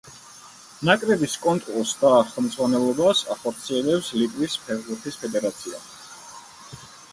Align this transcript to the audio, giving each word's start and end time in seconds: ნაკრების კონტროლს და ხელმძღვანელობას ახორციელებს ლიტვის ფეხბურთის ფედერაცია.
ნაკრების 0.87 1.35
კონტროლს 1.43 1.91
და 1.99 2.13
ხელმძღვანელობას 2.31 3.23
ახორციელებს 3.37 4.11
ლიტვის 4.23 4.57
ფეხბურთის 4.67 5.23
ფედერაცია. 5.27 5.81